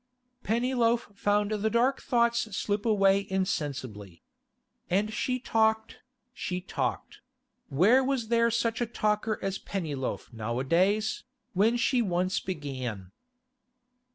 Pennyloaf 0.43 1.11
found 1.15 1.51
the 1.51 1.69
dark 1.69 2.01
thoughts 2.01 2.57
slip 2.57 2.87
away 2.87 3.27
insensibly. 3.29 4.23
And 4.89 5.13
she 5.13 5.37
talked, 5.37 5.97
she 6.33 6.59
talked—where 6.59 8.03
was 8.03 8.29
there 8.29 8.49
such 8.49 8.81
a 8.81 8.87
talker 8.87 9.37
as 9.43 9.59
Pennyloaf 9.59 10.33
nowadays, 10.33 11.23
when 11.53 11.77
she 11.77 12.01
once 12.01 12.39
began? 12.39 13.11